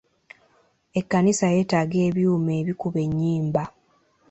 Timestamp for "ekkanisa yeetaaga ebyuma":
0.99-2.51